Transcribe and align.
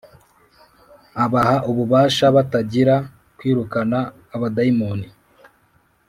Abaha 1.23 1.55
ububasha 1.69 2.25
batagira 2.35 2.95
kwirukana 3.37 3.99
abadayimoni 4.35 5.07